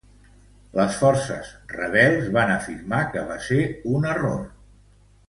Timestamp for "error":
4.15-4.41